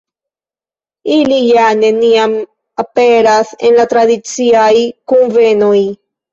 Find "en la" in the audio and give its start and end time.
3.71-3.87